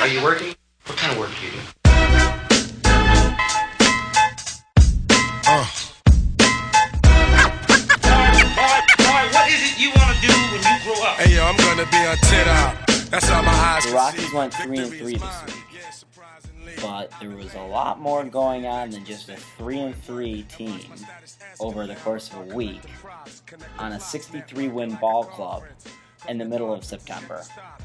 [0.00, 0.54] Are you working?
[0.86, 1.58] What kind of work do you do?
[5.46, 5.66] Uh.
[9.04, 11.18] Alright, what is it you want to do when you grow up?
[11.18, 12.78] Hey yo, I'm gonna be a tit out.
[13.10, 15.64] That's how my eyes The Rockies went three and three this week.
[15.74, 16.72] Yeah, surprisingly.
[16.80, 20.80] but there was a lot more going on than just a three and three team
[21.58, 22.80] over the course of a week
[23.78, 25.64] on a 63 win ball club
[26.28, 27.42] in the middle of September.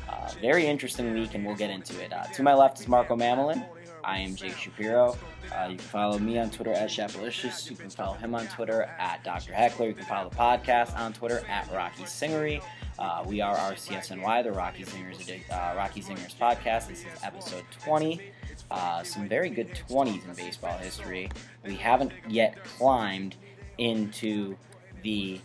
[0.10, 2.14] Uh, very interesting week, and we'll get into it.
[2.14, 3.66] Uh, to my left is Marco Mamelin.
[4.04, 5.18] I am Jake Shapiro.
[5.52, 7.70] Uh, you can follow me on Twitter at Shapalicious.
[7.70, 9.52] You can follow him on Twitter at Dr.
[9.54, 9.88] Heckler.
[9.88, 12.64] You can follow the podcast on Twitter at Rocky Singery.
[13.00, 16.88] Uh, we are RCSNY, the Rocky Singers, uh, Rocky Singers podcast.
[16.88, 18.22] This is episode 20.
[18.70, 21.30] Uh, some very good 20s in baseball history.
[21.66, 23.36] We haven't yet climbed
[23.80, 24.56] into
[25.04, 25.42] the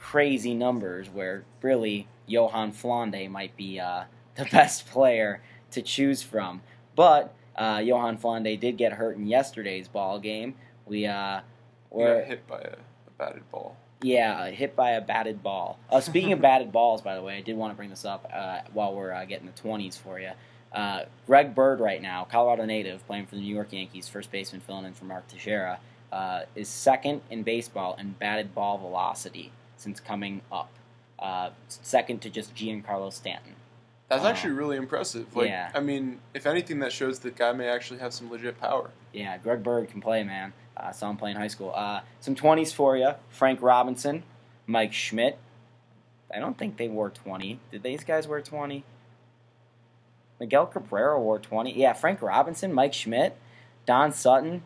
[0.00, 4.04] crazy numbers where really Yohan Flande might be uh,
[4.36, 6.62] the best player to choose from.
[6.96, 10.54] But uh, Yohan Flande did get hurt in yesterday's ball game.
[10.86, 11.40] We uh,
[11.90, 12.76] were got hit by a,
[13.06, 13.76] a batted ball.
[14.02, 15.78] yeah, hit by a batted ball.
[15.90, 18.30] Uh, speaking of batted balls, by the way, I did want to bring this up
[18.32, 20.30] uh, while we're uh, getting the 20s for you.
[20.72, 24.60] Uh, Greg Bird, right now, Colorado native, playing for the New York Yankees, first baseman
[24.60, 25.78] filling in for Mark Teixeira,
[26.12, 30.70] uh, is second in baseball in batted ball velocity since coming up.
[31.24, 33.54] Uh, second to just Giancarlo Stanton.
[34.08, 35.34] That's Uh, actually really impressive.
[35.34, 35.70] Like, yeah.
[35.74, 38.90] I mean, if anything, that shows the guy may actually have some legit power.
[39.10, 40.52] Yeah, Greg Bird can play, man.
[40.76, 41.72] Uh, saw him play in high school.
[41.74, 43.12] Uh, some 20s for you.
[43.30, 44.22] Frank Robinson,
[44.66, 45.38] Mike Schmidt.
[46.34, 47.58] I don't think they wore 20.
[47.70, 48.84] Did these guys wear 20?
[50.38, 51.72] Miguel Cabrera wore 20.
[51.72, 53.36] Yeah, Frank Robinson, Mike Schmidt,
[53.86, 54.62] Don Sutton,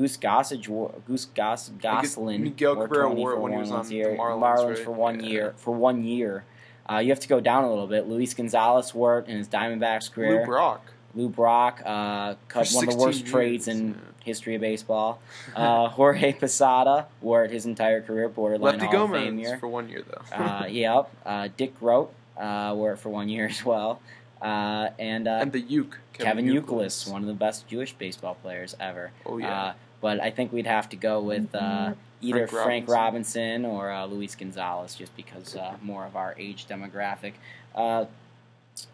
[0.00, 2.42] Goose Gossage, Goose Goss, Gosselin.
[2.42, 4.16] Miguel Cabrera 20 wore it when he one was on the year.
[4.16, 4.78] Marlins, right?
[4.78, 5.30] for one Yeah.
[5.30, 5.54] year.
[5.58, 6.44] For one year.
[6.90, 8.08] Uh, you have to go down a little bit.
[8.08, 10.40] Luis Gonzalez wore it in his Diamondbacks career.
[10.40, 10.92] Lou Brock.
[11.14, 13.94] Lou Brock, uh, cut one of the worst 16 trades in yeah.
[14.24, 15.20] history of baseball.
[15.54, 19.58] Uh, Jorge Posada wore it his entire career, borderline Lefty Hall of Fame year.
[19.58, 20.34] for one year though.
[20.34, 21.10] uh, yep.
[21.26, 24.00] Uh, Dick Grote uh, wore it for one year as well.
[24.40, 25.98] Uh, and uh, and the Uke.
[26.14, 29.10] Kevin, Youkilis, one of the best Jewish baseball players ever.
[29.24, 29.72] Oh yeah.
[30.00, 33.62] But I think we'd have to go with uh, either Frank Frank Robinson.
[33.62, 37.34] Robinson, or uh, Luis Gonzalez, just because uh, more of our age demographic.
[37.74, 38.06] Uh,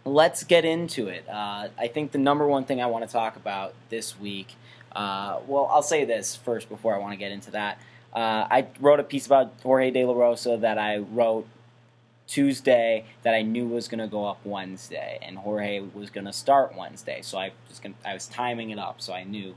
[0.04, 1.28] let's get into it.
[1.28, 4.54] Uh, I think the number one thing I want to talk about this week.
[4.92, 7.78] Uh, well, I'll say this first before I want to get into that.
[8.14, 11.46] Uh, I wrote a piece about Jorge De La Rosa that I wrote
[12.26, 16.32] Tuesday that I knew was going to go up Wednesday, and Jorge was going to
[16.32, 17.20] start Wednesday.
[17.22, 19.54] So I was gonna, I was timing it up, so I knew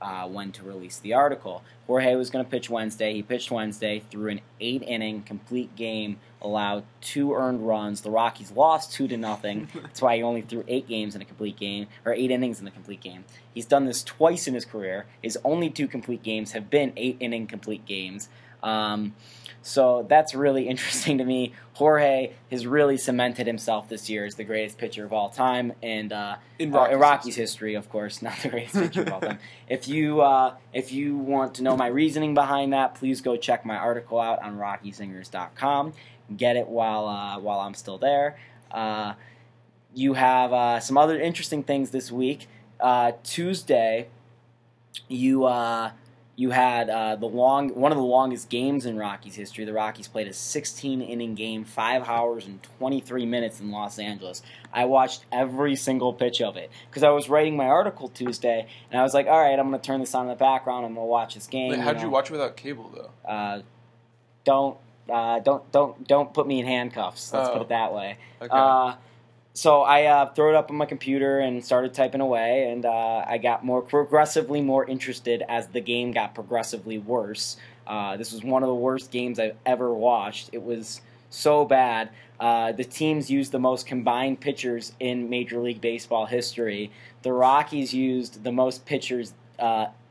[0.00, 1.62] uh, when to release the article.
[1.86, 3.14] Jorge was going to pitch Wednesday.
[3.14, 8.00] He pitched Wednesday through an eight inning complete game, allowed two earned runs.
[8.00, 9.68] The Rockies lost two to nothing.
[9.82, 12.66] That's why he only threw eight games in a complete game, or eight innings in
[12.66, 13.24] a complete game.
[13.52, 15.06] He's done this twice in his career.
[15.22, 18.28] His only two complete games have been eight inning complete games.
[18.62, 19.14] Um,
[19.62, 21.54] so that's really interesting to me.
[21.74, 26.12] Jorge has really cemented himself this year as the greatest pitcher of all time, and
[26.12, 29.38] uh, In uh, in Rockies history, of course, not the greatest pitcher of all time.
[29.68, 33.64] If you uh, if you want to know my reasoning behind that, please go check
[33.64, 35.94] my article out on RockySingers.com.
[36.36, 38.38] Get it while uh, while I'm still there.
[38.70, 39.14] Uh,
[39.94, 42.46] you have uh, some other interesting things this week.
[42.78, 44.08] Uh, Tuesday,
[45.08, 45.92] you uh,
[46.40, 49.66] you had uh, the long one of the longest games in Rockies history.
[49.66, 54.40] The Rockies played a 16 inning game, five hours and 23 minutes in Los Angeles.
[54.72, 58.98] I watched every single pitch of it because I was writing my article Tuesday, and
[58.98, 60.86] I was like, "All right, I'm going to turn this on in the background.
[60.86, 62.04] I'm going to watch this game." Wait, how'd know.
[62.04, 63.30] you watch it without cable though?
[63.30, 63.60] Uh,
[64.44, 64.78] don't
[65.10, 67.34] uh, don't don't don't put me in handcuffs.
[67.34, 67.52] Let's Oh.
[67.52, 68.16] put it that way.
[68.40, 68.96] Okay.
[69.50, 72.84] Uh, so I uh, threw it up on my computer and started typing away, and
[72.84, 77.56] uh, I got more progressively more interested as the game got progressively worse.
[77.86, 80.50] Uh, this was one of the worst games I've ever watched.
[80.52, 81.00] It was
[81.30, 82.10] so bad.
[82.38, 86.90] Uh, the teams used the most combined pitchers in Major League Baseball history.
[87.22, 89.34] The Rockies used the most pitchers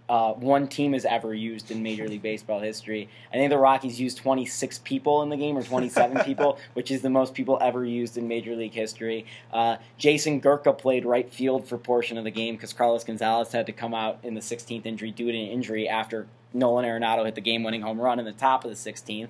[0.10, 3.08] uh, one team has ever used in Major League Baseball history.
[3.32, 7.04] I think the Rockies used 26 people in the game, or 27 people, which is
[7.04, 9.28] the most people ever used in Major League history.
[9.54, 13.68] Uh, Jason Gurka played right field for portion of the game because Carlos Gonzalez had
[13.68, 17.36] to come out in the 16th injury due to an injury after Nolan Arenado hit
[17.36, 19.30] the game-winning home run in the top of the 16th.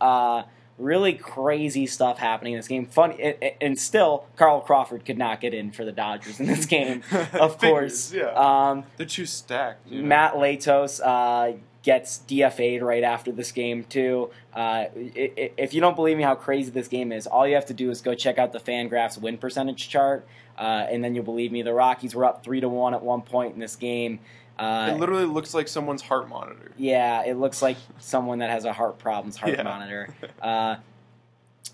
[0.00, 0.44] Uh,
[0.78, 2.86] really crazy stuff happening in this game.
[2.86, 6.66] Funny, and, and still, Carl Crawford could not get in for the Dodgers in this
[6.66, 7.02] game.
[7.34, 8.68] Of course, Figures, yeah.
[8.70, 9.88] Um, They're too stacked.
[9.90, 10.08] You know?
[10.08, 14.30] Matt Latos, uh, gets DFA'd right after this game too.
[14.56, 17.54] Uh, i- i- if you don't believe me how crazy this game is, all you
[17.54, 20.26] have to do is go check out the Fangraphs win percentage chart,
[20.58, 21.60] uh, and then you'll believe me.
[21.60, 24.18] The Rockies were up three to one at one point in this game.
[24.58, 26.70] Uh, it literally looks like someone's heart monitor.
[26.76, 29.62] yeah, it looks like someone that has a heart problems heart Yeah.
[29.64, 30.08] monitor.
[30.40, 30.76] Uh,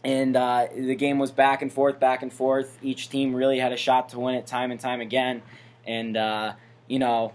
[0.03, 2.79] and uh, the game was back and forth, back and forth.
[2.83, 5.43] Each team really had a shot to win it time and time again.
[5.87, 6.55] And, uh,
[6.87, 7.33] you know,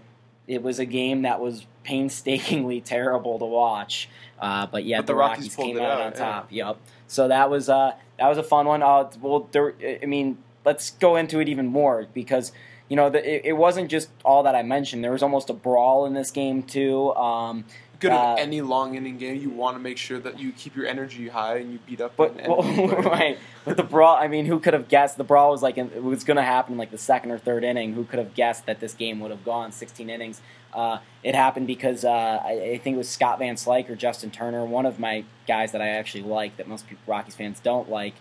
[0.48, 4.08] it was a game that was painstakingly terrible to watch.
[4.40, 6.18] Uh, but yet But the, the Rockies Rockies came out, out, on yeah.
[6.18, 6.46] top.
[6.50, 6.76] Yep.
[7.06, 8.82] So that was uh, that was a fun one.
[8.82, 12.50] Uh, well, there, I mean, let's go into it even more because
[12.88, 15.02] you know the, it, it wasn't just all that I mentioned.
[15.02, 17.14] There was almost a brawl in this game too.
[17.14, 17.64] Um,
[17.98, 20.86] Good Uh, any long inning game, you want to make sure that you keep your
[20.86, 22.62] energy high and you beat up But well,
[23.02, 24.16] right, but the brawl.
[24.16, 26.42] I mean, who could have guessed the brawl was like in, it was going to
[26.42, 27.94] happen in like the second or third inning?
[27.94, 30.42] Who could have guessed that this game would have gone 16 innings?
[30.74, 34.30] Uh, it happened because uh, I, I think it was Scott Van Slyke or Justin
[34.30, 37.88] Turner, one of my guys that I actually like that most people, Rockies fans don't
[37.88, 38.14] like.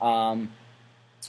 [0.00, 0.52] Um,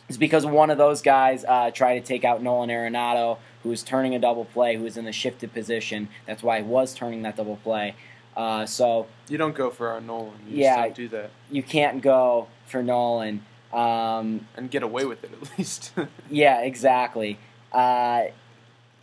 [0.09, 3.83] is because one of those guys uh, tried to take out Nolan Arenado, who was
[3.83, 6.09] turning a double play, who was in the shifted position.
[6.25, 7.95] That's why he was turning that double play.
[8.35, 10.33] Uh, so You don't go for our Nolan.
[10.49, 10.75] You Yeah.
[10.75, 11.29] just don't do that.
[11.51, 13.45] you can't go for Nolan.
[13.71, 15.91] Um, And get away with it at least.
[16.29, 17.37] yeah, exactly.
[17.71, 18.25] Uh,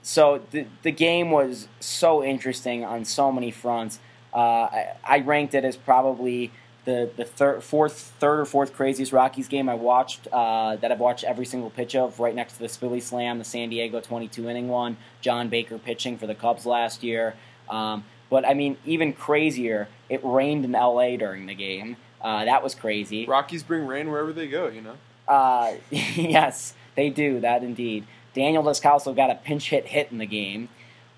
[0.02, 3.98] so the the game was so interesting on so many fronts.
[4.32, 6.52] Uh, I, I ranked it as probably
[6.84, 10.28] the the third, fourth, third or fourth craziest Rockies game I watched.
[10.32, 13.44] Uh, that I've watched every single pitch of, right next to the Philly Slam, the
[13.44, 17.34] San Diego 22 inning one, John Baker pitching for the Cubs last year.
[17.68, 21.16] Um, but I mean, even crazier, it rained in L.A.
[21.16, 21.96] during the game.
[22.20, 23.26] Uh, that was crazy.
[23.26, 24.96] Rockies bring rain wherever they go, you know?
[25.26, 28.06] Uh, yes, they do that indeed.
[28.34, 30.68] Daniel Descalso got a pinch hit hit in the game.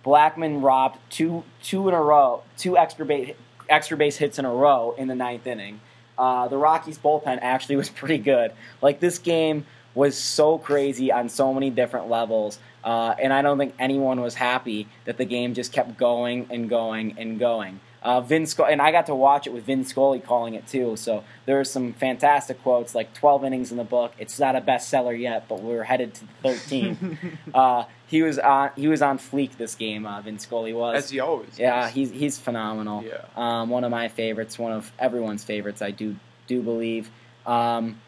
[0.03, 3.35] Blackman robbed two two in a row, two extra base
[3.69, 5.81] extra base hits in a row in the ninth inning.
[6.17, 8.53] Uh, the Rockies bullpen actually was pretty good.
[8.81, 13.59] Like this game was so crazy on so many different levels, uh, and I don't
[13.59, 17.81] think anyone was happy that the game just kept going and going and going.
[18.03, 20.97] Uh, Vin Sco- and I got to watch it with Vin Scully calling it too.
[20.97, 24.13] So there are some fantastic quotes, like 12 innings in the book.
[24.19, 27.19] It's not a bestseller yet, but we're headed to the 13.
[27.55, 30.05] uh, he was on he was on fleek this game.
[30.05, 31.05] Uh, Vin Scully was.
[31.05, 31.95] As he always yeah, is.
[31.95, 33.05] he's he's phenomenal.
[33.05, 33.25] Yeah.
[33.37, 35.81] Um, one of my favorites, one of everyone's favorites.
[35.81, 36.17] I do
[36.47, 37.11] do believe.
[37.47, 38.01] Um,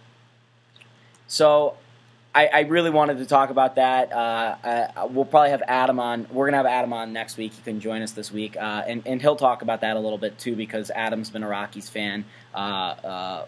[1.26, 1.76] so
[2.34, 4.12] I, I really wanted to talk about that.
[4.12, 6.26] Uh, we'll probably have Adam on.
[6.32, 7.52] We're gonna have Adam on next week.
[7.52, 10.18] He couldn't join us this week, uh, and and he'll talk about that a little
[10.18, 13.46] bit too because Adam's been a Rockies fan uh, uh,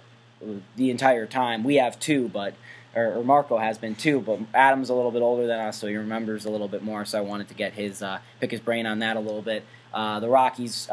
[0.76, 1.64] the entire time.
[1.64, 2.54] We have too, but
[2.94, 5.88] or, or Marco has been too, but Adam's a little bit older than us, so
[5.88, 7.04] he remembers a little bit more.
[7.04, 9.64] So I wanted to get his uh, pick his brain on that a little bit.
[9.92, 10.86] Uh, the Rockies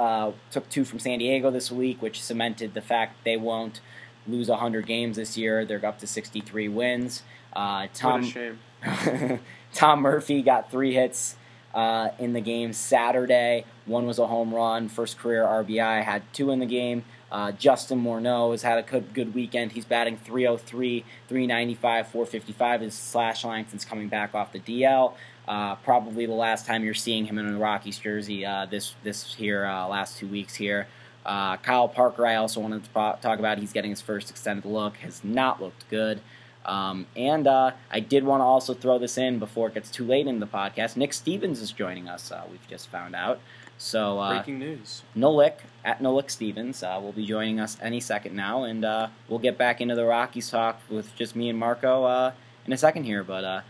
[0.49, 3.81] took two from San Diego this week, which cemented the fact they won't
[4.27, 5.65] lose 100 games this year.
[5.65, 7.23] They're up to 63 wins.
[7.53, 9.39] Uh, Tom what a shame.
[9.73, 11.35] Tom Murphy got three hits
[11.73, 13.65] uh, in the game Saturday.
[13.85, 16.03] One was a home run, first career RBI.
[16.03, 17.03] Had two in the game.
[17.31, 19.71] Uh, Justin Morneau has had a good, good weekend.
[19.71, 25.13] He's batting 303, 395, 455 his slash line since coming back off the DL.
[25.47, 29.33] Uh, probably the last time you're seeing him in a Rockies jersey uh, this this
[29.33, 30.87] here uh, last two weeks here.
[31.25, 33.57] Uh, Kyle Parker, I also wanted to talk about.
[33.57, 34.97] He's getting his first extended look.
[34.97, 36.19] Has not looked good.
[36.65, 40.05] Um, and uh, I did want to also throw this in before it gets too
[40.05, 40.95] late in the podcast.
[40.95, 42.31] Nick Stevens is joining us.
[42.31, 43.39] Uh, we've just found out.
[43.77, 45.01] So uh, Breaking news.
[45.15, 49.39] Nolik at Nolik Stevens uh, will be joining us any second now, and uh, we'll
[49.39, 52.31] get back into the Rockies talk with just me and Marco uh,
[52.65, 53.23] in a second here.
[53.23, 53.61] But uh,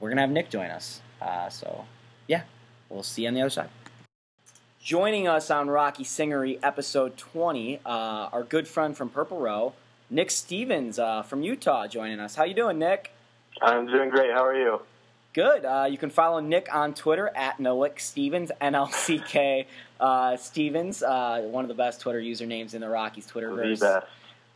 [0.00, 1.00] we're gonna have Nick join us.
[1.22, 1.86] Uh, so
[2.26, 2.42] yeah,
[2.90, 3.70] we'll see you on the other side.
[4.88, 7.88] Joining us on Rocky Singery episode 20, uh,
[8.32, 9.74] our good friend from Purple Row,
[10.08, 12.34] Nick Stevens uh, from Utah, joining us.
[12.36, 13.12] How you doing, Nick?
[13.60, 14.30] I'm doing great.
[14.30, 14.80] How are you?
[15.34, 15.66] Good.
[15.66, 19.66] Uh, you can follow Nick on Twitter at Nolik Stevens, N L C K
[20.00, 23.80] uh, Stevens, uh, one of the best Twitter usernames in the Rockies The Twitterverse.
[23.80, 24.06] best.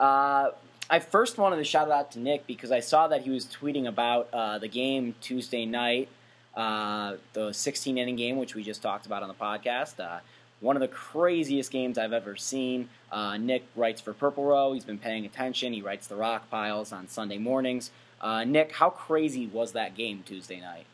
[0.00, 0.50] Uh,
[0.88, 3.86] I first wanted to shout out to Nick because I saw that he was tweeting
[3.86, 6.08] about uh, the game Tuesday night,
[6.54, 10.00] uh, the 16 inning game, which we just talked about on the podcast.
[10.00, 10.20] Uh,
[10.60, 12.88] one of the craziest games I've ever seen.
[13.10, 14.72] Uh, Nick writes for Purple Row.
[14.72, 15.72] He's been paying attention.
[15.72, 17.90] He writes the rock piles on Sunday mornings.
[18.20, 20.86] Uh, Nick, how crazy was that game Tuesday night?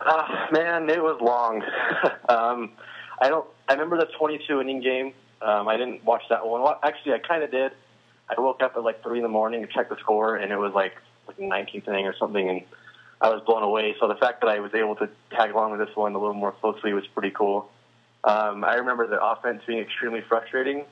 [0.00, 1.62] Uh, man, it was long.
[2.28, 2.70] um,
[3.20, 3.46] I don't.
[3.68, 5.12] I remember the 22 inning game.
[5.42, 6.62] Um, I didn't watch that one.
[6.62, 7.72] Well, actually, I kind of did.
[8.28, 10.56] I woke up at like three in the morning to check the score, and it
[10.56, 10.94] was like
[11.26, 12.62] like the 19th inning or something, and
[13.20, 13.96] I was blown away.
[14.00, 16.34] So the fact that I was able to tag along with this one a little
[16.34, 17.70] more closely was pretty cool.
[18.24, 20.84] Um, I remember the offense being extremely frustrating.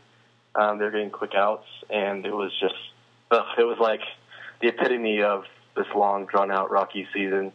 [0.55, 2.75] Um, they were getting quick outs, and it was just
[3.31, 4.01] ugh, it was like
[4.61, 5.45] the epitome of
[5.77, 7.53] this long, drawn out Rocky season.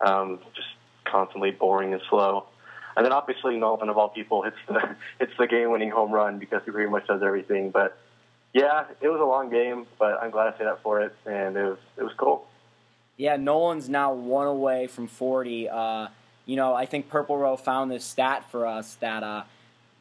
[0.00, 0.68] Um, just
[1.04, 2.46] constantly boring and slow.
[2.96, 6.38] And then obviously Nolan of all people hits the hits the game winning home run
[6.38, 7.70] because he pretty much does everything.
[7.70, 7.96] But
[8.52, 11.56] yeah, it was a long game, but I'm glad I stayed up for it, and
[11.56, 12.46] it was it was cool.
[13.16, 15.68] Yeah, Nolan's now one away from 40.
[15.68, 16.08] Uh,
[16.46, 19.44] you know, I think Purple Row found this stat for us that uh,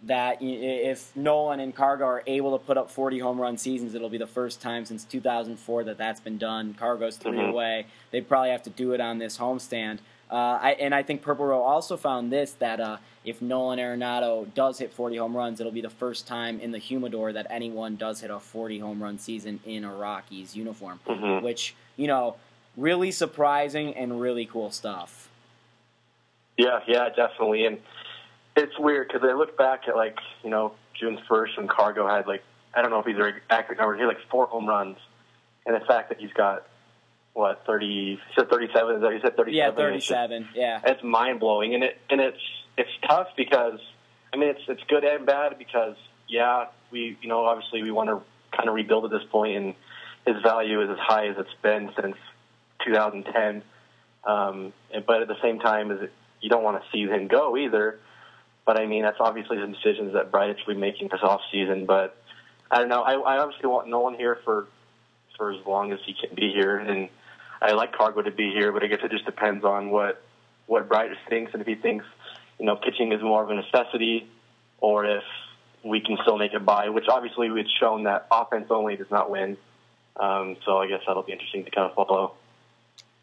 [0.06, 4.10] that if Nolan and Cargo are able to put up 40 home run seasons, it'll
[4.10, 6.74] be the first time since 2004 that that's been done.
[6.78, 7.50] Cargo's 3 Mhm.
[7.52, 7.86] away.
[8.12, 10.00] They'd probably have to do it on this homestand.
[10.30, 14.54] Uh, I, and I think Purple Row also found this that uh, if Nolan Arenado
[14.54, 17.96] does hit 40 home runs, it'll be the first time in the Humidor that anyone
[17.96, 21.44] does hit a 40 home run season in a Rockies uniform, Mhm.
[21.44, 22.36] which, you know,
[22.78, 25.30] really surprising and really cool stuff.
[26.58, 27.66] Yeah, yeah, definitely.
[27.66, 27.80] And
[28.56, 32.28] it's weird because I look back at like you know June first when Cargo had
[32.28, 32.44] like
[32.76, 33.98] I don't know if these are accurate numbers.
[33.98, 34.98] He had like four home runs,
[35.66, 36.68] and the fact that he's got
[37.34, 37.88] what thirty?
[37.88, 38.96] He said thirty-seven.
[38.98, 39.54] Is that you said thirty-seven?
[39.56, 40.50] Yeah, It's just- 37.
[40.54, 40.82] Yeah.
[40.86, 42.38] it's mind blowing, and it and it's
[42.78, 43.80] it's tough because
[44.34, 45.96] I mean it's it's good and bad because
[46.28, 48.22] yeah we you know obviously we want to
[48.56, 49.76] kind of rebuild at this point, and
[50.28, 52.16] his value is as high as it's been since
[52.86, 53.64] 2010.
[54.24, 57.28] Um, and- but at the same time, is it, you don't want to see him
[57.28, 58.00] go either.
[58.66, 61.86] But I mean that's obviously some decisions that Bridich will be making this off season.
[61.86, 62.16] But
[62.72, 63.02] I don't know.
[63.02, 64.68] I, I obviously want Nolan here for
[65.38, 67.10] for as long as he can be here, and
[67.62, 68.72] I like Cargo to be here.
[68.72, 70.22] But I guess it just depends on what
[70.68, 72.06] what Bridich thinks, and if he thinks
[72.60, 74.28] you know pitching is more of a necessity,
[74.80, 75.24] or if
[75.84, 76.90] we can still make it by.
[76.90, 79.58] Which obviously we've shown that offense only does not win.
[80.16, 82.36] Um, so I guess that'll be interesting to kind of follow.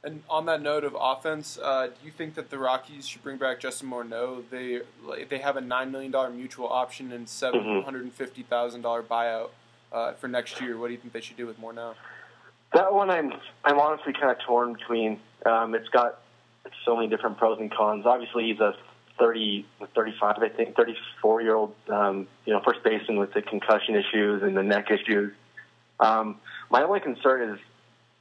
[0.03, 3.37] And on that note of offense, uh, do you think that the Rockies should bring
[3.37, 4.43] back Justin Morneau?
[4.51, 4.81] They
[5.29, 9.03] they have a nine million dollar mutual option and seven hundred and fifty thousand dollar
[9.03, 9.51] buyout
[9.93, 10.79] uh, for next year.
[10.79, 11.95] What do you think they should do with Morneau?
[12.73, 15.21] That one, I'm I'm honestly kind of torn between.
[15.45, 16.21] Um, it's got
[16.85, 18.07] so many different pros and cons.
[18.07, 18.75] Obviously, he's a
[19.19, 23.95] 30, 35, I think, 34 year old, um, you know, first baseman with the concussion
[23.97, 25.33] issues and the neck issues.
[25.99, 26.37] Um,
[26.71, 27.61] my only concern is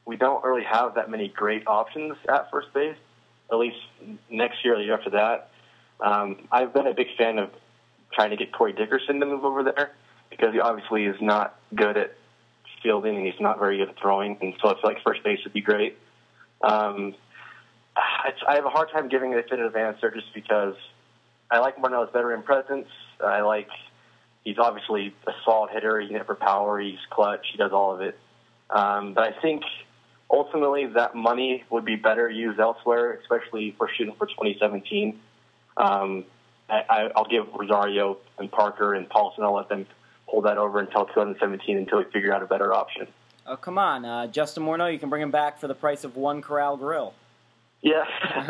[0.10, 2.98] we don't really have that many great options at first base.
[3.52, 3.78] At least
[4.30, 5.52] next year or the year after that.
[6.00, 7.52] Um, I've been a big fan of
[8.12, 9.92] trying to get Corey Dickerson to move over there
[10.32, 12.16] because he obviously is not good at
[12.82, 15.40] fielding and he's not very good at throwing, and so I feel like first base
[15.44, 15.98] would be great.
[16.64, 17.14] Um,
[17.96, 20.76] I have a hard time giving a definitive answer just because
[21.52, 22.88] I like Morneau's veteran presence.
[23.24, 23.70] I like
[24.44, 26.00] he's obviously a solid hitter.
[26.00, 26.80] He can hit for power.
[26.80, 27.46] He's clutch.
[27.52, 28.18] He does all of it.
[28.70, 29.64] Um, but I think
[30.32, 35.20] ultimately that money would be better used elsewhere, especially we're shooting for 2017.
[35.78, 36.26] Um,
[36.70, 39.40] I, I- I'll give Rosario and Parker and Paulsen.
[39.44, 39.86] I'll let them
[40.28, 43.08] hold that over until 2017 until we figure out a better option.
[43.48, 44.06] Oh, come on.
[44.06, 47.14] Uh, Justin Morneau, you can bring him back for the price of one Corral Grill.
[47.82, 48.04] Yeah,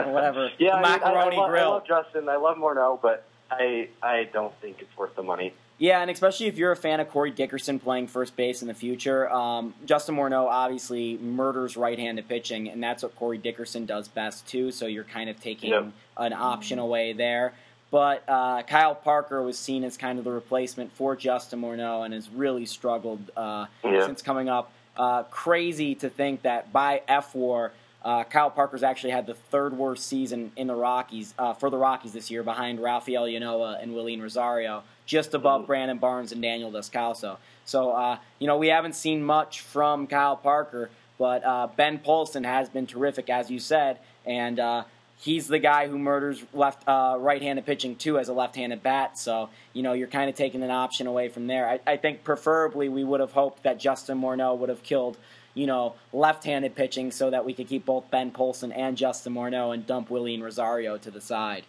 [0.11, 0.49] Whatever.
[0.57, 1.69] Yeah, I, mean, I, I, Macaroni love, I grill.
[1.69, 2.27] love Justin.
[2.27, 5.53] I love Morneau, but I I don't think it's worth the money.
[5.79, 8.73] Yeah, and especially if you're a fan of Corey Dickerson playing first base in the
[8.73, 14.45] future, um, Justin Morneau obviously murders right-handed pitching, and that's what Corey Dickerson does best
[14.45, 14.71] too.
[14.71, 15.85] So you're kind of taking Yep.
[16.17, 17.53] an option away there.
[17.91, 22.13] But uh, Kyle Parker was seen as kind of the replacement for Justin Morneau, and
[22.13, 24.05] has really struggled uh, Yeah.
[24.05, 24.71] since coming up.
[24.97, 27.71] Uh, crazy to think that by F War,
[28.03, 31.77] uh, Kyle Parker's actually had the third worst season in the Rockies uh, for the
[31.77, 36.71] Rockies this year, behind Rafael Ynoa and Wilin Rosario, just above Brandon Barnes and Daniel
[36.71, 37.37] Descalso.
[37.65, 42.45] So, uh, you know, we haven't seen much from Kyle Parker, but uh, Ben Paulsen
[42.45, 44.83] has been terrific, as you said, and uh,
[45.17, 49.17] he's the guy who murders left uh, right-handed pitching too as a left-handed bat.
[49.17, 51.67] So you know you're kind of taking an option away from there.
[51.67, 55.17] I, I think preferably we would have hoped that Justin Morneau would have killed
[55.55, 59.73] you know left-handed pitching so that we could keep both Ben Paulsen and Justin Morneau
[59.73, 61.63] and dump Wilin Rosario to the side.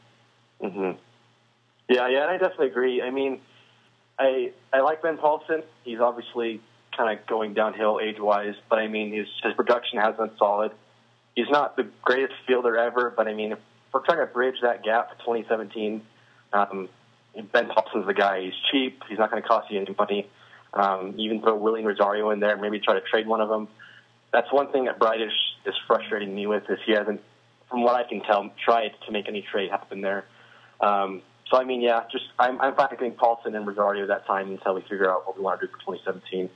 [0.61, 0.93] hmm
[1.91, 3.03] Yeah, yeah, and I definitely agree.
[3.03, 3.41] I mean,
[4.17, 5.65] I I like Ben Paulsen.
[5.83, 6.61] He's obviously
[6.97, 10.71] kind of going downhill age wise, but I mean his his production has been solid.
[11.35, 13.59] He's not the greatest fielder ever, but I mean if
[13.93, 16.01] we're trying to bridge that gap to 2017,
[16.53, 16.89] um,
[17.53, 18.43] Ben Paulsen's the guy.
[18.43, 19.03] He's cheap.
[19.09, 20.29] He's not going to cost you any money.
[20.73, 23.67] Um, even throw Wilin Rosario in there, maybe try to trade one of them.
[24.33, 25.35] That's one thing that Bridich
[25.67, 27.21] is frustrating me with is he hasn't,
[27.69, 30.25] from what I can tell, tried to make any trade happen there.
[30.81, 34.51] Um, so I mean, yeah, just I'm I'm fine getting Paulsen and Rosario that time
[34.51, 36.49] until we figure out what we want to do for 2017.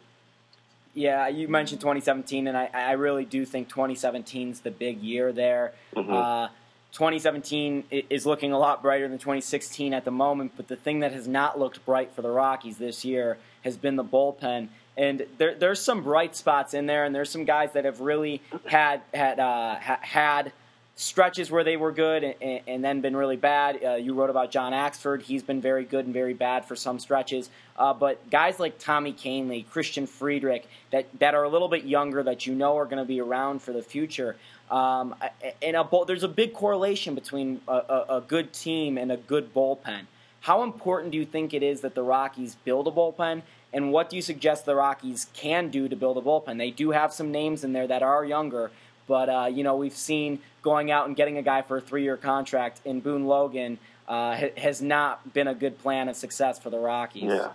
[0.97, 5.33] Yeah, you mentioned 2017, and I, I really do think 2017 is the big year
[5.33, 5.73] there.
[5.97, 6.09] Mhm.
[6.09, 6.49] Uh,
[6.93, 11.11] 2017 is looking a lot brighter than 2016 at the moment, but the thing that
[11.11, 14.69] has not looked bright for the Rockies this year has been the bullpen.
[14.97, 18.41] And there, there's some bright spots in there, and there's some guys that have really
[18.67, 20.53] had had uh, ha- had
[20.97, 23.83] stretches where they were good and, and then been really bad.
[23.85, 26.99] Uh, you wrote about John Axford; he's been very good and very bad for some
[26.99, 27.51] stretches.
[27.77, 32.23] Uh, but guys like Tommy Kahnle, Christian Friedrich, that that are a little bit younger,
[32.23, 34.37] that you know are going to be around for the future.
[34.71, 35.15] Um,
[35.63, 39.53] and a there's a big correlation between a, a, a good team and a good
[39.53, 40.07] bullpen.
[40.41, 43.43] How important do you think it is that the Rockies build a bullpen?
[43.73, 46.59] And what do you suggest the Rockies can do to build a bullpen?
[46.59, 48.71] They do have some names in there that are younger,
[49.07, 52.17] but uh, you know we've seen going out and getting a guy for a three-year
[52.17, 56.71] contract in Boone Logan uh, ha- has not been a good plan of success for
[56.71, 57.25] the Rockies.
[57.25, 57.53] Yeah.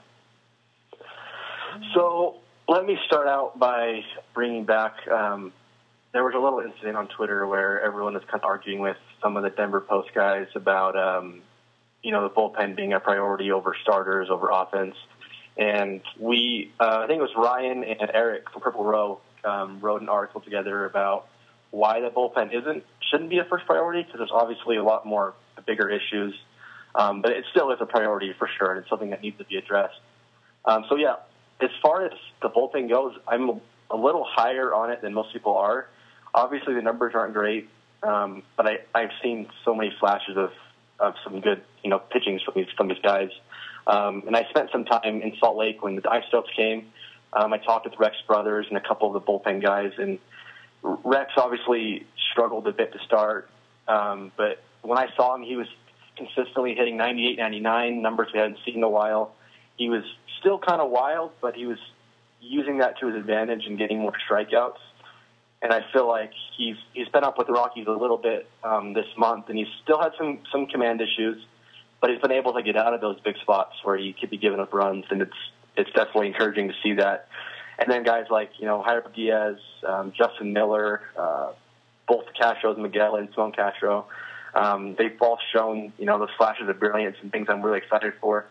[1.94, 2.38] So
[2.68, 4.04] let me start out by
[4.34, 5.08] bringing back.
[5.08, 5.52] Um,
[6.12, 9.38] there was a little incident on Twitter where everyone was kind of arguing with some
[9.38, 11.42] of the Denver Post guys about, um,
[12.02, 14.96] you know, the bullpen being a priority over starters, over offense.
[15.58, 20.02] And we, uh, I think it was Ryan and Eric from Purple Row, um, wrote
[20.02, 21.28] an article together about
[21.72, 25.34] why the bullpen isn't shouldn't be a first priority because there's obviously a lot more
[25.66, 26.34] bigger issues,
[26.96, 29.44] um, but it still is a priority for sure, and it's something that needs to
[29.46, 30.00] be addressed.
[30.66, 31.16] Um, so yeah,
[31.62, 33.62] as far as the bullpen goes, I'm
[33.92, 35.88] a little higher on it than most people are.
[36.34, 37.70] Obviously, the numbers aren't great,
[38.04, 40.52] um, but I, I've seen so many flashes of,
[41.00, 43.30] of some good, you know, pitchings from these from these guys.
[43.88, 46.92] Um, and I spent some time in Salt Lake when the Isotopes came.
[47.34, 50.20] Um, I talked with Rex Brothers and a couple of the bullpen guys, and
[50.82, 53.50] Rex obviously struggled a bit to start.
[53.88, 55.68] Um, but when I saw him, he was
[56.16, 59.34] consistently hitting 98, 99 numbers we hadn't seen in a while.
[59.78, 60.04] He was
[60.40, 61.78] still kind of wild, but he was
[62.42, 64.78] using that to his advantage and getting more strikeouts.
[65.62, 68.94] And I feel like he's he's been up with the Rockies a little bit um,
[68.94, 71.44] this month, and he's still had some some command issues,
[72.00, 74.38] but he's been able to get out of those big spots where he could be
[74.38, 75.36] giving up runs, and it's
[75.76, 77.28] it's definitely encouraging to see that.
[77.80, 79.58] And then guys like you know Jairo Diaz,
[79.88, 81.52] um, Justin Miller, uh,
[82.08, 84.06] both Castros, Miguel and Simon Castro,
[84.54, 88.14] um, they've all shown you know those flashes of brilliance and things I'm really excited
[88.20, 88.46] for.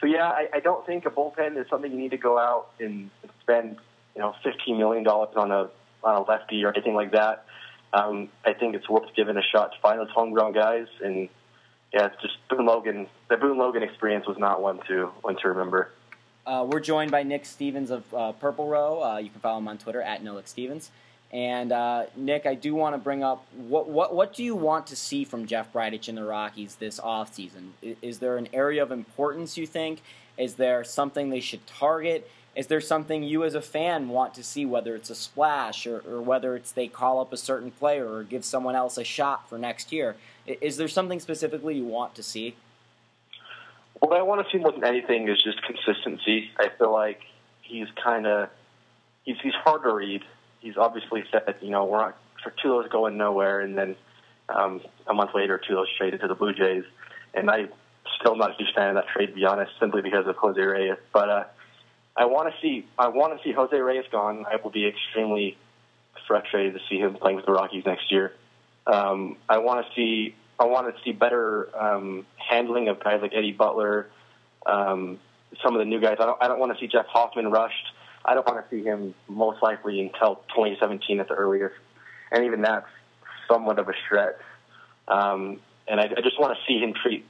[0.00, 2.70] So yeah, I, I don't think a bullpen is something you need to go out
[2.80, 3.10] and
[3.42, 3.76] spend
[4.16, 5.70] you know fifteen million dollars on a
[6.02, 7.46] on a lefty or anything like that.
[7.92, 10.88] Um, I think it's worth giving a shot to find those homegrown guys.
[11.00, 11.28] And
[11.92, 13.06] yeah, it's just Boone Logan.
[13.30, 15.90] The Boone Logan experience was not one to one to remember.
[16.46, 19.02] Uh, we're joined by Nick Stevens of uh, Purple Row.
[19.02, 20.90] Uh, you can follow him on Twitter at Nolik Stevens.
[21.32, 24.86] And uh, Nick, I do want to bring up what what what do you want
[24.88, 27.70] to see from Jeff Bridich in the Rockies this offseason?
[27.82, 30.02] Is, is there an area of importance you think?
[30.36, 32.30] Is there something they should target?
[32.54, 36.04] Is there something you as a fan want to see, whether it's a splash or,
[36.08, 39.48] or whether it's they call up a certain player or give someone else a shot
[39.48, 40.14] for next year?
[40.46, 42.54] Is there something specifically you want to see?
[44.00, 46.50] What I want to see more than anything is just consistency.
[46.58, 47.20] I feel like
[47.62, 48.50] he's kind of
[49.24, 50.22] he's he's hard to read.
[50.60, 53.96] He's obviously said, you know, we're not for Tulo's going nowhere, and then
[54.48, 56.84] um, a month later, Tulo's traded to the Blue Jays,
[57.34, 57.66] and I
[58.20, 60.60] still not a huge fan of that trade, to be honest, simply because of Jose
[60.60, 60.98] Reyes.
[61.12, 61.44] But uh,
[62.16, 64.44] I want to see I want to see Jose Reyes gone.
[64.50, 65.56] I will be extremely
[66.26, 68.32] frustrated to see him playing with the Rockies next year.
[68.86, 73.32] Um, I want to see I want to see better um, handling of guys like
[73.34, 74.08] Eddie Butler,
[74.66, 75.18] um,
[75.62, 76.16] some of the new guys.
[76.20, 77.92] I don't I don't want to see Jeff Hoffman rushed.
[78.24, 81.74] I don't want to see him most likely until 2017 at the earliest,
[82.30, 82.86] and even that's
[83.48, 84.36] somewhat of a stretch.
[85.08, 87.26] Um, and I, I just want to see him treat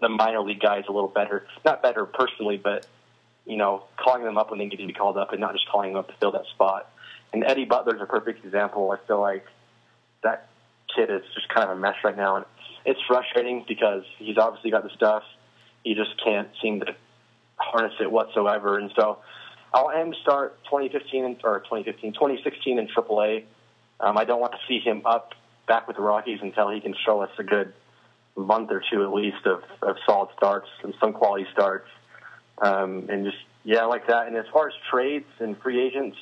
[0.00, 1.46] the minor league guys a little better.
[1.64, 2.86] Not better personally, but
[3.46, 5.68] you know, calling them up when they need to be called up, and not just
[5.68, 6.90] calling them up to fill that spot.
[7.32, 8.90] And Eddie Butler's a perfect example.
[8.90, 9.46] I feel like
[10.22, 10.48] that
[10.94, 12.46] kid is just kind of a mess right now, and
[12.84, 15.22] it's frustrating because he's obviously got the stuff.
[15.84, 16.94] He just can't seem to
[17.56, 19.18] harness it whatsoever, and so
[19.74, 23.44] I'll aim to start 2015 or 2015, 2016 in AAA.
[24.00, 25.32] Um, I don't want to see him up
[25.66, 27.72] back with the Rockies until he can show us a good
[28.36, 31.88] month or two at least of, of solid starts and some quality starts.
[32.58, 34.26] Um, and just yeah, like that.
[34.26, 36.16] And as far as trades and free agents,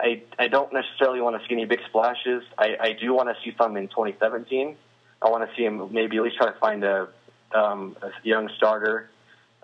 [0.00, 2.42] I I don't necessarily want to see any big splashes.
[2.58, 4.76] I, I do want to see some in 2017.
[5.22, 7.08] I want to see him maybe at least try to find a,
[7.54, 9.10] um, a young starter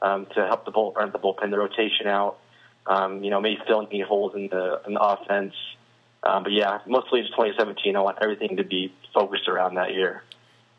[0.02, 2.38] um, to help the bull or the bullpen, the rotation out.
[2.86, 5.54] Um, you know, maybe filling any holes in the in the offense.
[6.22, 7.96] Um, but yeah, mostly just 2017.
[7.96, 10.22] I want everything to be focused around that year.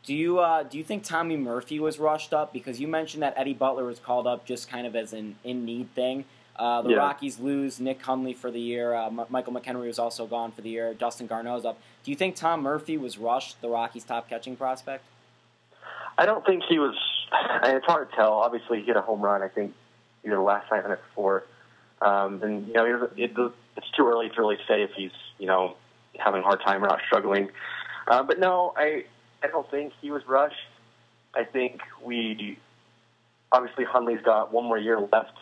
[0.04, 3.34] Do you uh, do you think Tommy Murphy was rushed up because you mentioned that
[3.36, 6.24] Eddie Butler was called up just kind of as an in need thing?
[6.58, 6.96] Uh, the Yeah.
[6.96, 8.94] Rockies lose Nick Hundley for the year.
[8.94, 10.92] Uh, M- Michael McKenry was also gone for the year.
[10.92, 11.78] Dustin Garneau's up.
[12.02, 15.04] Do you think Tom Murphy was rushed, the Rockies' top catching prospect?
[16.16, 16.96] I don't think he was.
[17.62, 18.32] It's hard to tell.
[18.32, 19.42] Obviously, he hit a home run.
[19.42, 19.72] I think
[20.24, 21.44] either last night or night before.
[22.02, 23.32] Um, and you know, doesn't- it,
[23.76, 25.76] it's too early to really say if he's you know
[26.18, 27.50] having a hard time or not struggling.
[28.08, 29.04] Uh, but no, I
[29.44, 30.56] I don't think he was rushed.
[31.34, 32.58] I think we
[33.52, 35.36] obviously Hundley's got one more year left,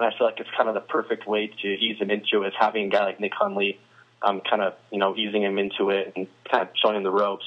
[0.00, 2.48] and I feel like it's kind of the perfect way to ease him into it
[2.48, 3.78] is having a guy like Nick Hundley,
[4.22, 7.10] um, kind of you know easing him into it and kind of showing him the
[7.10, 7.44] ropes.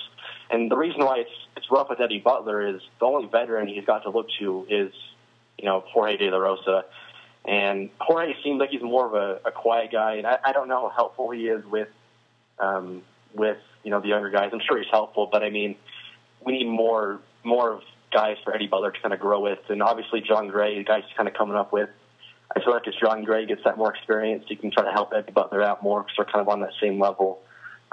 [0.51, 3.85] And the reason why it's it's rough with Eddie Butler is the only veteran he's
[3.85, 4.93] got to look to is
[5.57, 6.85] you know Jorge De La Rosa,
[7.43, 10.67] and Jorge seems like he's more of a, a quiet guy, and I, I don't
[10.67, 11.89] know how helpful he is with
[12.59, 13.01] um,
[13.33, 14.51] with you know the younger guys.
[14.53, 15.75] I'm sure he's helpful, but I mean
[16.45, 19.81] we need more more of guys for Eddie Butler to kind of grow with, and
[19.81, 21.89] obviously Jon Gray, the guys he's kind of coming up with.
[22.55, 25.11] I feel like as Jon Gray gets that more experience, he can try to help
[25.15, 27.39] Eddie Butler out more because they're kind of on that same level.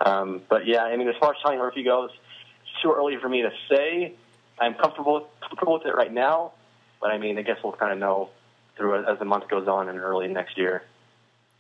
[0.05, 3.29] Um, but yeah, I mean, as far as Tommy Murphy goes, it's too early for
[3.29, 4.15] me to say.
[4.59, 6.53] I'm comfortable comfortable with it right now,
[7.01, 8.31] but I mean, I guess we'll kind of know
[8.77, 10.83] through as the month goes on and early next year.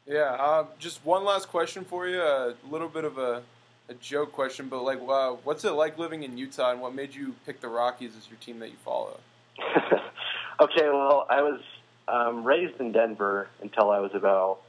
[0.06, 2.20] Yeah, uh, just one last question for you.
[2.20, 3.42] A little bit of a,
[3.88, 7.14] a joke question, but like, wow, what's it like living in Utah, and what made
[7.14, 9.18] you pick the Rockies as your team that you follow?
[10.60, 11.60] okay, well, I was
[12.08, 14.60] um, raised in Denver until I was about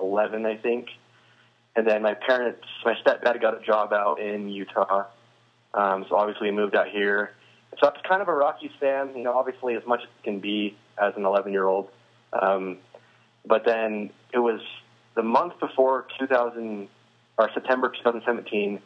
[0.00, 0.88] 11, I think.
[1.76, 5.06] And then my parents, my stepdad got a job out in Utah.
[5.74, 7.32] Um, so obviously we moved out here.
[7.78, 10.24] So I was kind of a Rockies fan, you know, obviously as much as it
[10.24, 11.88] can be as an 11 year old.
[12.32, 12.78] Um,
[13.46, 14.60] but then it was
[15.14, 16.88] the month before 2000
[17.38, 18.80] or September 2017.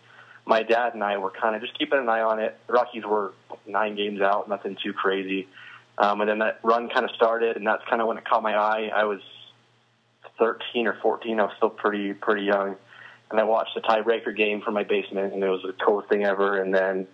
[0.45, 2.59] My dad and I were kind of just keeping an eye on it.
[2.67, 3.33] The Rockies were
[3.67, 5.49] nine games out, nothing too crazy.
[5.99, 8.43] Um, and then that run kind of started, and that's kind of when it caught
[8.43, 8.91] my eye.
[8.95, 9.21] I was
[10.39, 11.39] 13 or 14.
[11.39, 12.77] I was still pretty pretty young,
[13.31, 16.25] and I watched the tiebreaker game from my basement, and it was the coolest thing
[16.25, 16.61] ever.
[16.61, 17.07] And then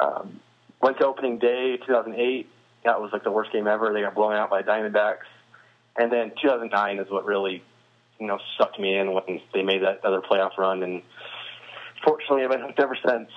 [0.00, 0.40] um,
[0.80, 2.48] went to opening day 2008.
[2.84, 3.92] That was like the worst game ever.
[3.92, 5.26] They got blown out by Diamondbacks.
[5.96, 7.62] And then 2009 is what really,
[8.18, 10.82] you know, sucked me in when they made that other playoff run.
[10.82, 11.02] And
[12.04, 13.30] fortunately, I've been hooked ever since.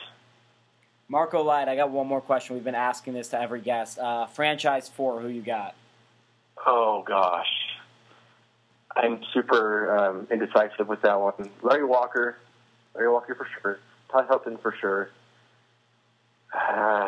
[1.09, 2.55] Marco Light, I got one more question.
[2.55, 3.97] We've been asking this to every guest.
[3.97, 5.75] Uh, franchise four, who you got?
[6.65, 7.47] Oh gosh,
[8.95, 11.49] I'm super um, indecisive with that one.
[11.61, 12.37] Larry Walker,
[12.93, 13.79] Larry Walker for sure.
[14.11, 15.09] Todd Helton for sure.
[16.53, 17.07] Uh,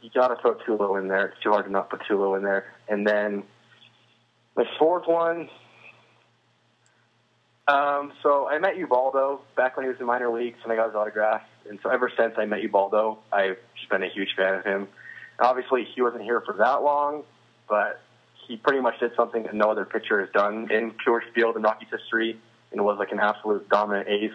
[0.00, 1.26] you got to throw Tulo in there.
[1.26, 2.72] It's too hard to not put Tulo in there.
[2.88, 3.42] And then
[4.56, 5.48] the fourth one.
[7.66, 10.86] Um, so I met Ubaldo back when he was in minor leagues, and I got
[10.86, 11.42] his autograph.
[11.68, 14.88] And so ever since I met Ubaldo, I've just been a huge fan of him.
[15.38, 17.24] And obviously, he wasn't here for that long,
[17.68, 18.00] but
[18.46, 21.62] he pretty much did something that no other pitcher has done in Coors Field in
[21.62, 22.38] Rockies history,
[22.72, 24.32] and was like an absolute dominant ace.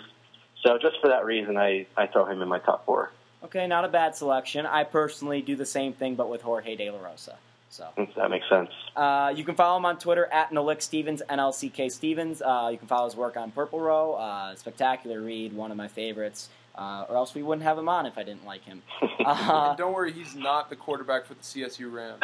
[0.63, 3.11] So just for that reason, I, I throw him in my top four.
[3.43, 4.65] Okay, not a bad selection.
[4.65, 7.35] I personally do the same thing, but with Jorge De La Rosa.
[7.69, 8.69] So that makes sense.
[8.95, 12.39] uh, you can follow him on Twitter at Nalik Stevens, NLCK Stevens.
[12.39, 14.13] Uh, you can follow his work on Purple Row.
[14.13, 16.49] Uh, spectacular read, one of my favorites.
[16.75, 18.81] Uh, or else we wouldn't have him on if I didn't like him.
[19.25, 22.19] Uh, and don't worry, he's not the quarterback for the CSU Rams.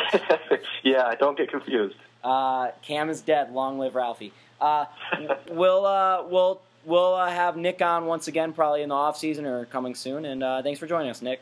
[0.84, 1.96] yeah, don't get confused.
[2.22, 3.54] Uh, Cam is dead.
[3.54, 4.34] Long live Ralphie.
[4.60, 4.84] Uh,
[5.50, 9.46] we'll uh, we'll we'll uh, have Nick on once again, probably in the off season
[9.46, 10.26] or coming soon.
[10.26, 11.42] And uh, thanks for joining us, Nick.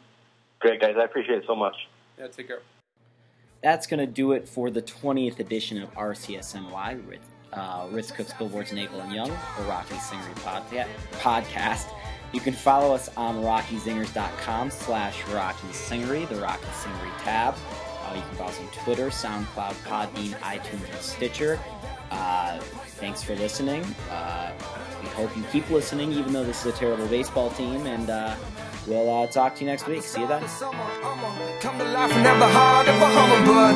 [0.59, 0.95] Great, guys.
[0.95, 1.75] I appreciate it so much.
[2.19, 2.61] Yeah, take care.
[3.63, 7.19] That's gonna do it for the 20th edition of RCSNY with
[7.53, 11.87] uh, Ritz Cooks, Billboards, Nagel and Young, the Rocky Singery podca- podcast.
[12.33, 17.55] You can follow us on RockyZingers.com slash Rocky Singery, the Rocky Singery tab.
[18.03, 21.59] Uh, you can follow us on Twitter, SoundCloud, Podbean, iTunes, and Stitcher.
[22.11, 22.59] Uh,
[22.99, 23.83] thanks for listening.
[24.09, 24.51] Uh,
[25.01, 27.85] we hope you keep listening, even though this is a terrible baseball team.
[27.85, 28.35] And uh,
[28.87, 30.01] we'll uh, talk to you next week.
[30.03, 30.41] See you then.
[31.61, 33.75] Come to life and have the heart of a hummingbird.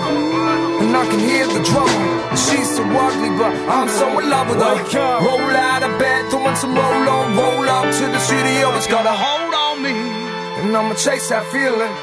[0.82, 1.89] And I can hear the drum.
[2.36, 5.19] She's so ugly, but I'm so in love with her.
[5.26, 8.76] Roll out of bed, throwing some roll on, roll up to the studio.
[8.78, 9.91] It's got a hold on me.
[9.91, 11.93] And I'ma chase that feeling.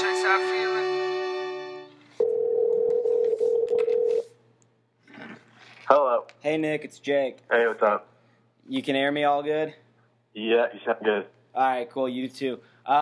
[0.00, 0.90] Chase that feeling.
[5.88, 6.26] Hello.
[6.40, 7.38] Hey, Nick, it's Jake.
[7.50, 8.06] Hey, what's up?
[8.68, 9.74] You can hear me all good?
[10.34, 11.26] Yeah, you sound good.
[11.54, 12.08] All right, cool.
[12.08, 12.60] You too.